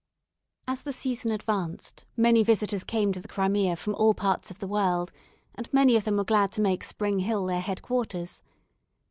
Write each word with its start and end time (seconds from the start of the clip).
As 0.67 0.81
the 0.81 0.93
season 0.93 1.29
advanced 1.29 2.05
many 2.17 2.43
visitors 2.43 2.83
came 2.83 3.11
to 3.13 3.19
the 3.19 3.27
Crimea 3.27 3.75
from 3.75 3.93
all 3.93 4.15
parts 4.15 4.49
of 4.49 4.57
the 4.57 4.67
world, 4.67 5.11
and 5.53 5.71
many 5.71 5.95
of 5.95 6.05
them 6.05 6.17
were 6.17 6.23
glad 6.23 6.51
to 6.53 6.61
make 6.61 6.83
Spring 6.83 7.19
Hill 7.19 7.45
their 7.45 7.61
head 7.61 7.83
quarters. 7.83 8.41